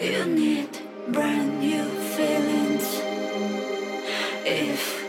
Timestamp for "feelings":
2.14-2.86